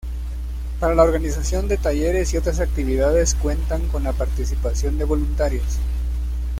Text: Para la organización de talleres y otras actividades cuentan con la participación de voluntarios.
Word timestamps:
Para 0.79 0.95
la 0.95 1.03
organización 1.03 1.67
de 1.67 1.77
talleres 1.77 2.33
y 2.33 2.37
otras 2.37 2.59
actividades 2.59 3.35
cuentan 3.35 3.87
con 3.89 4.01
la 4.03 4.13
participación 4.13 4.97
de 4.97 5.03
voluntarios. 5.03 5.77